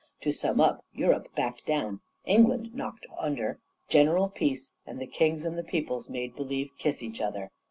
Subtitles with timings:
[0.21, 3.59] To sum up: Europe backed down, England knocked under.
[3.87, 7.51] General peace; and the kings and the peoples made believe kiss each other.